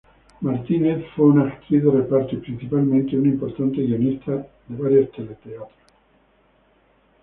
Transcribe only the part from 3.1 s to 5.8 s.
una importante guionista de varios teleteatros.